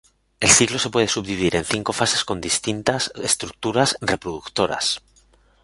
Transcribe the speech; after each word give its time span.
El 0.39 0.49
ciclo 0.49 0.79
se 0.79 0.89
puede 0.89 1.07
subdividir 1.07 1.55
en 1.55 1.63
cinco 1.63 1.93
fases 1.93 2.25
con 2.25 2.41
distintas 2.41 3.11
estructuras 3.21 3.95
reproductoras. 4.01 4.99